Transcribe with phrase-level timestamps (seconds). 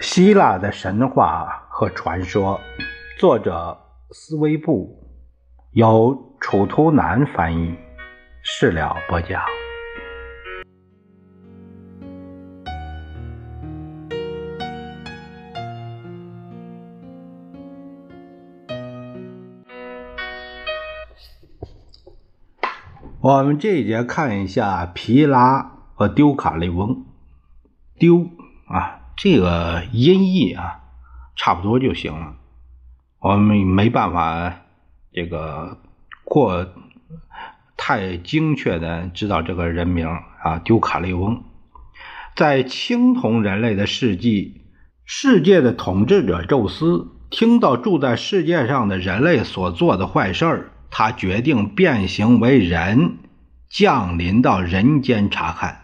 [0.00, 2.58] 希腊的神话和传说，
[3.18, 3.78] 作者
[4.12, 4.98] 斯威布，
[5.72, 7.76] 由楚图南翻译，
[8.42, 9.42] 事了播讲。
[23.20, 27.04] 我们这一节看一下皮拉和丢卡利翁。
[27.98, 28.30] 丢，
[29.22, 30.80] 这个音译啊，
[31.36, 32.36] 差不多就行了。
[33.18, 34.62] 我们没办法
[35.12, 35.76] 这个
[36.24, 36.66] 过
[37.76, 40.08] 太精确的知道这个人名
[40.42, 41.44] 啊，丢卡利翁。
[42.34, 44.62] 在青铜人类的世纪，
[45.04, 50.70] 世界的统治者宙斯听到住在世界上的人类所做的坏事儿。
[50.90, 53.18] 他决定变形为人，
[53.68, 55.82] 降临到人间查看。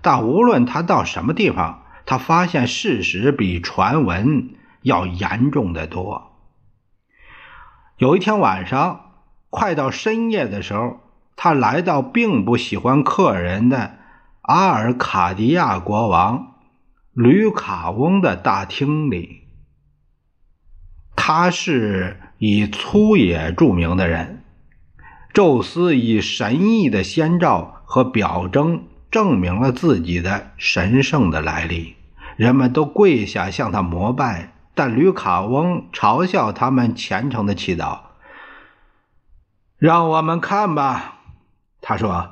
[0.00, 6.32] 但无论他到什么地方，他发现事实比传闻要严重的多。
[7.98, 9.10] 有一天晚上，
[9.50, 11.00] 快到深夜的时候，
[11.36, 13.98] 他来到并不喜欢客人的
[14.40, 16.54] 阿尔卡迪亚国王
[17.12, 19.42] 吕卡翁的大厅里。
[21.14, 24.44] 他是以粗野著名的人。
[25.34, 31.96] 宙斯以神异的先兆和表征证明了自己的神圣的来历，
[32.38, 37.98] 人们都跪下向他膜拜，但吕卡翁嘲笑他们虔诚的祈祷。
[39.76, 41.18] 让我们看吧，
[41.80, 42.30] 他说：“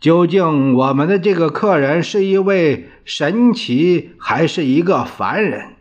[0.00, 5.76] 究竟我们的这个客人是一位神奇，还是一个凡人？”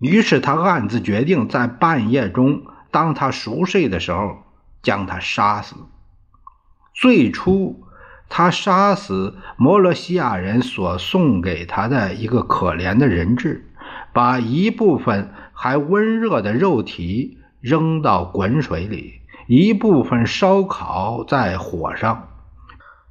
[0.00, 4.36] 于是他暗自决定，在半夜中，当他熟睡的时候，
[4.82, 5.76] 将他杀死。
[6.92, 7.84] 最初，
[8.28, 13.70] 他杀死摩罗西亚人所送给他的一个可怜的人质，
[14.12, 22.28] 把一部分还温热的肉体扔到滚水里，一部分烧烤在火上，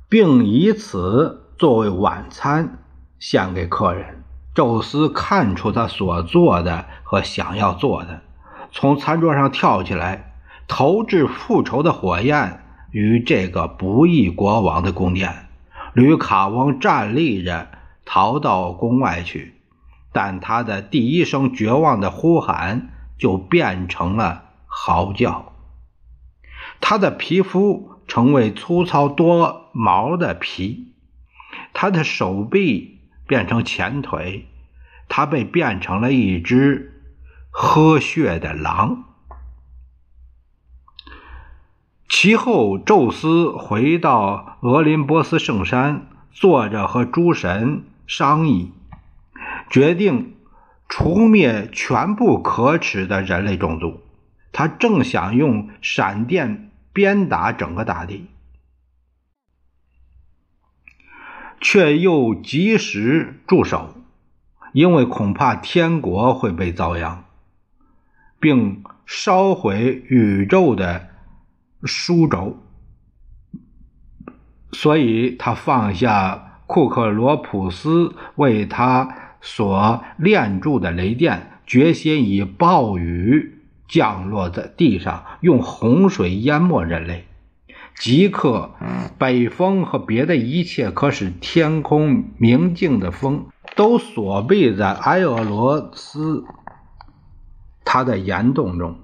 [0.08, 2.78] 并以此作为晚餐
[3.20, 4.24] 献给客人。
[4.54, 8.22] 宙斯看出他所做的和想要做的，
[8.72, 10.36] 从餐桌上跳起来，
[10.68, 12.64] 投掷复仇的火焰。
[12.92, 15.48] 与这个不义国王的宫殿，
[15.94, 17.70] 吕卡翁站立着
[18.06, 19.56] 逃到宫外去，
[20.12, 25.54] 但他的第一声绝望的呼喊就变成了嚎叫。
[26.80, 30.94] 他的皮肤成为粗糙多毛的皮，
[31.74, 34.46] 他的手臂变成前腿，
[35.10, 37.04] 他被变成了一只
[37.50, 39.06] 喝血的狼。
[42.10, 48.72] 其后，宙斯回到俄林波斯圣山，坐着和诸神商议，
[49.70, 50.34] 决定
[50.88, 54.02] 除灭全部可耻的人类种族。
[54.54, 58.28] 他正想用闪电鞭打整个大地，
[61.60, 63.94] 却又及时住手，
[64.72, 67.26] 因为恐怕天国会被遭殃，
[68.40, 71.10] 并烧毁宇宙的。
[71.84, 72.58] 书轴，
[74.72, 87.28] 所以他放下库克罗普斯为他所炼铸的雷电，决心以暴雨降落在地上，用洪水淹没人类，
[87.96, 88.72] 即刻
[89.18, 93.46] 北风和别的一切可使天空明净的风，
[93.76, 96.44] 都锁闭在埃俄罗斯
[97.86, 99.00] 他的岩洞中。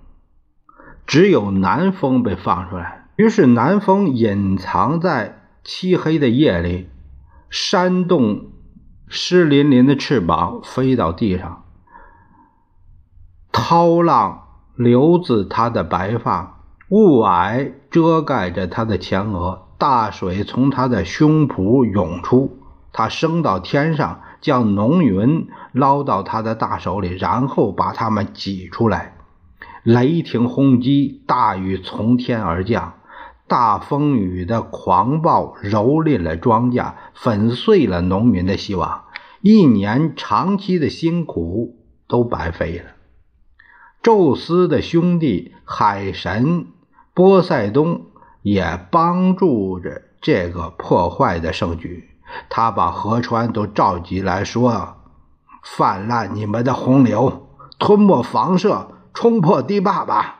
[1.06, 6.90] 只有南风被放出来，于是南风隐藏在漆黑的夜里，
[7.50, 8.47] 扇动
[9.08, 11.66] 湿淋淋的翅膀飞到地上，
[13.52, 22.58] 涛浪流自他的白发，雾霭遮盖着他的前额，大水从他的胸脯涌出，
[22.91, 29.12] 他升到天上，将浓云捞到他的大手里，然后把它们挤出来。
[29.84, 32.94] 雷霆轰击，大雨从天而降，
[33.50, 39.03] 大风雨的狂暴蹂躏了庄稼，粉碎了农民的希望，
[39.41, 41.76] 一年长期的辛苦
[42.08, 42.91] 都白费了。
[44.02, 46.68] 宙斯的兄弟海神
[47.14, 48.06] 波塞冬
[48.41, 52.09] 也帮助着这个破坏的盛举，
[52.50, 54.96] 他把河川都召集来说
[55.62, 60.39] ：“泛滥你们的洪流，吞没房舍。”冲破堤坝吧！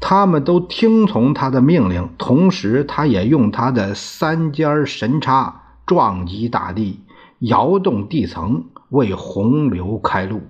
[0.00, 7.00] 他们都听从他的命令，同时他也用他的三尖神叉撞击大地，
[7.40, 10.42] 摇动地层，为洪流开路。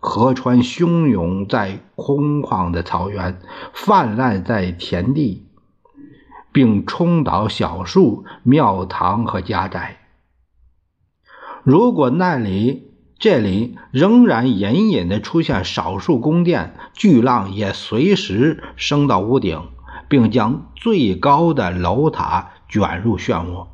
[0.00, 3.40] 河川汹涌在空旷的草原，
[3.72, 5.46] 泛滥在田地，
[6.52, 9.98] 并冲倒小树、庙堂和家宅。
[11.62, 12.89] 如果那里
[13.20, 19.60] 这里仍然隐隐的出现少数宫殿，巨浪也随时升到屋顶，
[20.08, 23.66] 并将最高的楼塔卷入漩涡。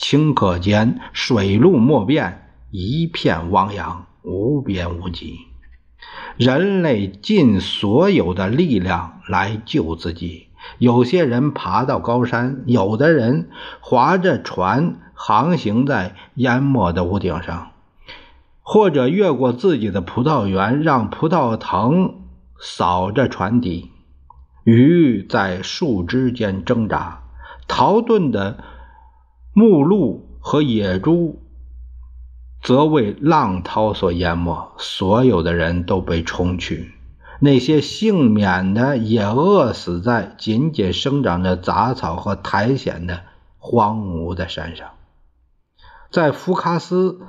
[0.00, 5.38] 顷刻间，水陆莫辨，一片汪洋，无边无际。
[6.36, 10.48] 人类尽所有的力量来救自己。
[10.78, 13.48] 有些人爬到高山，有的人
[13.80, 17.71] 划着船航行在淹没的屋顶上，
[18.62, 22.22] 或者越过自己的葡萄园，让葡萄藤
[22.58, 23.90] 扫着船底。
[24.64, 27.24] 鱼在树枝间挣扎，
[27.68, 28.62] 逃遁的
[29.52, 31.38] 木鹿和野猪。
[32.62, 36.92] 则为浪涛所淹没，所有的人都被冲去，
[37.40, 43.22] 那些幸免的也饿死在仅仅生长着杂草和苔藓的
[43.58, 44.90] 荒芜的山上。
[46.12, 47.20] 在福卡斯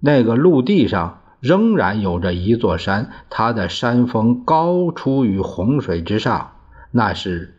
[0.00, 6.52] 那个陆地上，仍然有着一座山，它的山峰高出于洪水之上，
[6.90, 7.56] 那是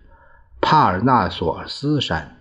[0.62, 2.38] 帕尔纳索斯山。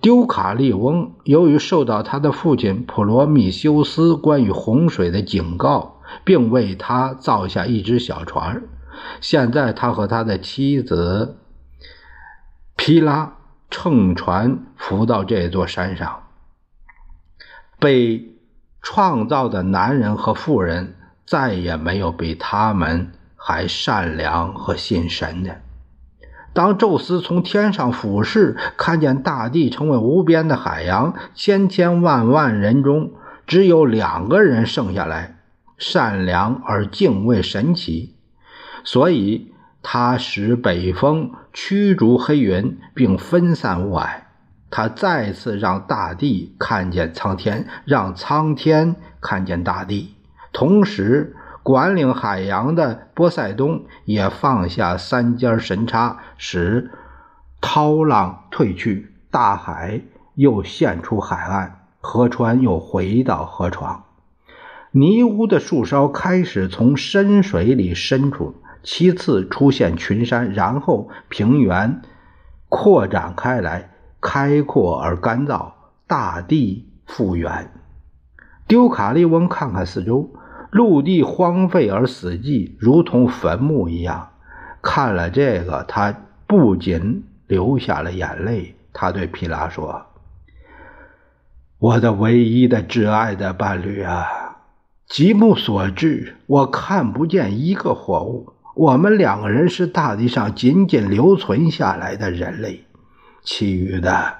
[0.00, 8.62] 丢卡利翁由于受到他的父亲普罗米修斯关于洪水的警告，并为他造下一只小船。
[9.20, 11.38] 现在他和他的妻子
[12.76, 13.36] 皮拉
[13.70, 16.24] 乘船浮到这座山上。
[17.78, 18.35] 被
[18.88, 20.94] 创造的男人和妇人
[21.26, 25.60] 再也没有比他们还善良和信神的。
[26.52, 33.10] 当宙斯从天上俯视，看见大地成为无边的海洋，千千万万人中
[33.44, 35.38] 只有两个人剩下来，
[35.76, 38.14] 善良而敬畏神奇，
[38.84, 44.25] 所以他使北风驱逐黑云，并分散雾霭。
[44.70, 50.14] 他再次让大地看见苍天，让苍天看见大地，
[50.52, 51.34] 同时。
[51.62, 56.92] 管理海洋的波塞冬也放下三尖神叉，使
[57.60, 60.00] 涛浪退去，大海
[60.36, 64.04] 又现出海岸，河川又回到河床。
[64.92, 68.54] 泥污的树梢开始从深水里伸出，
[68.84, 72.00] 其次出现群山，然后平原
[72.68, 73.90] 扩展开来，
[74.20, 75.72] 开阔而干燥，
[76.06, 77.70] 大地复原。
[78.66, 80.30] 丢卡利翁看看四周。
[80.72, 84.30] 陆地荒废而死寂，如同坟墓一样。
[84.82, 86.14] 看了这个，他
[86.46, 88.74] 不仅流下了眼泪。
[88.92, 90.06] 他对皮拉说
[91.78, 94.26] ：“我的唯一的挚爱的伴侣啊，
[95.06, 98.52] 极目所至，我看不见一个活物。
[98.74, 102.84] 我们两个人是大地上仅仅留存下来的人类，
[103.46, 104.34] 其余的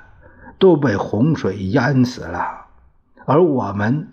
[0.58, 2.66] 都被洪水淹死了，
[3.24, 4.08] 而我们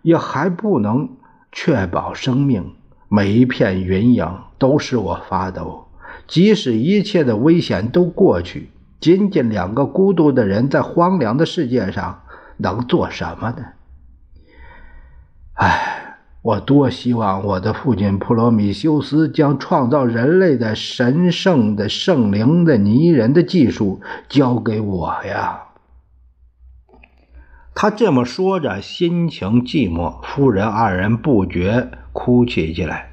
[0.00, 1.10] 也还不能。”
[1.56, 2.74] 确保生命，
[3.08, 5.86] 每一片云影都使我发抖。
[6.26, 12.24] 即使一切的危险都过去，仅仅两个孤独的人在荒凉的世界上
[12.56, 13.66] 能做什么呢？
[15.52, 16.03] 唉，
[16.44, 25.62] 我多希望我的父亲普罗米修斯将创造人类的神圣的圣灵的泥人的技术交给我呀！
[27.74, 30.22] 他这么说着，心情寂寞。
[30.22, 33.08] 夫人二人不觉哭泣起来。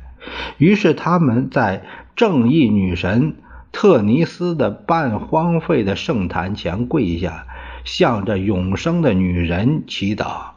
[0.57, 1.83] 于是他们在
[2.17, 3.37] 正义女神
[3.71, 7.47] 特尼斯的半荒废的圣坛前跪下，
[7.85, 10.51] 向着永生的女人祈祷：“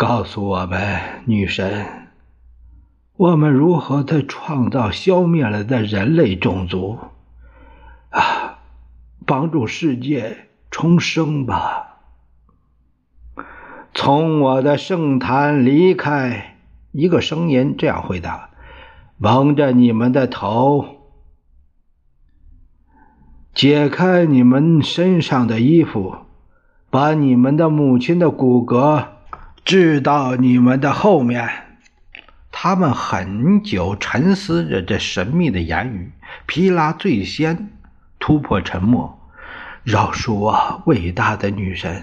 [0.00, 2.08] 告诉我们，女神，
[3.18, 6.96] 我们如何的创造消灭了的人类种族？
[8.08, 8.60] 啊，
[9.26, 11.98] 帮助世界！”重生吧！
[13.92, 16.56] 从我的圣坛离开。
[16.92, 18.48] 一个声音这样回答
[19.20, 20.86] ：“蒙着你们的头，
[23.52, 26.16] 解开你们身上的衣服，
[26.88, 29.04] 把你们的母亲的骨骼
[29.64, 31.48] 置到你们的后面。”
[32.52, 36.12] 他们很久沉思着这神秘的言语。
[36.46, 37.70] 皮拉最先
[38.18, 39.18] 突破沉默。
[39.82, 42.02] 饶恕我，伟大的女神！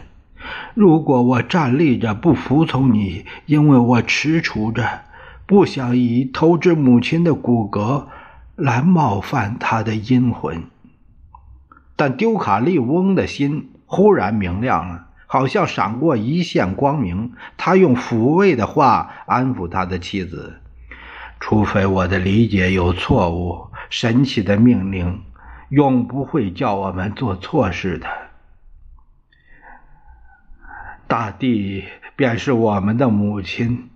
[0.73, 5.01] 如果我站立着不服从你，因为我踟蹰着，
[5.45, 8.05] 不想以偷之母亲的骨骼
[8.55, 10.63] 来冒犯她的阴魂。
[11.95, 17.33] 但丢卡利翁的心忽然明亮了，好像闪过一线光明。
[17.55, 20.59] 他用抚慰的话安抚他的妻子
[21.39, 25.21] ：“除非我的理解有错误，神奇的命令
[25.69, 28.07] 永不会叫我们做错事的。
[31.07, 33.89] 大地便是我们的母亲，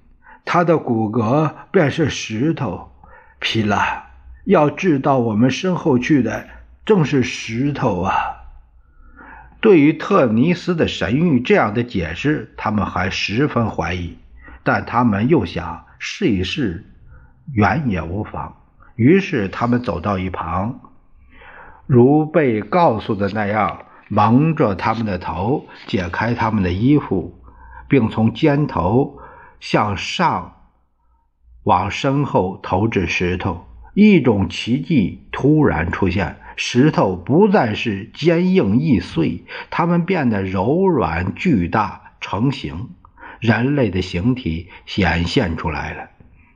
[0.46, 2.92] 她的骨骼便是石头。
[3.40, 4.06] 皮拉，
[4.46, 6.48] 要掷到我们身后去的
[6.86, 8.14] 正是石头啊！”
[9.62, 14.18] 对于特尼斯的神谕这样的解释，他们还十分怀疑，
[14.64, 16.84] 但他们又想试一试，
[17.54, 18.58] 远也无妨。
[18.96, 20.80] 于是他们走到一旁，
[21.86, 27.40] 如被告诉的那样，蒙着他们的头，解开他们的衣服，
[27.88, 29.20] 并从肩头
[29.60, 30.56] 向上
[31.64, 33.68] 往身后投掷石头。
[33.94, 36.41] 一种奇迹突然出现。
[36.56, 42.90] 石头不再是坚硬易碎，它们变得柔软巨大，成型。
[43.40, 46.10] 人类的形体显现出来了。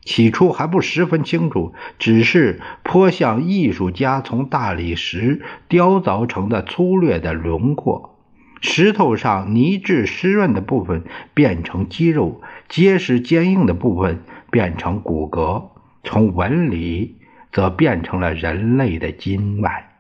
[0.04, 8.20] 起初还不十分清楚，只是颇像艺术家从大理石雕凿成的粗略的轮廓。
[8.62, 15.70] 石头上泥质湿润的部分变成肌肉，结实坚硬的部分变成骨骼，
[16.04, 17.16] 从纹理
[17.56, 19.96] 则变成了人类的经脉。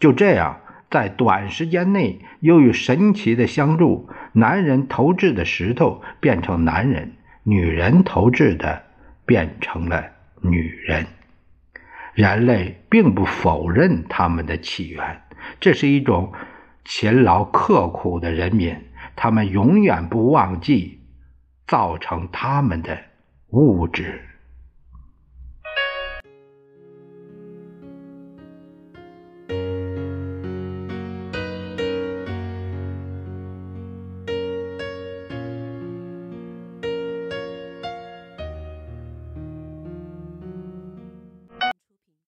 [0.00, 0.58] 就这样，
[0.90, 7.12] 在短时间内，由于神奇的相助，男人投掷的石头变成男人，
[7.44, 8.82] 女人投掷的
[9.24, 10.04] 变成了
[10.40, 11.06] 女人。
[12.12, 15.22] 人类并不否认他们的起源，
[15.60, 16.32] 这是一种
[16.84, 18.76] 勤劳刻苦的人民，
[19.14, 21.02] 他们永远不忘记
[21.68, 22.98] 造成他们的
[23.50, 24.22] 物质。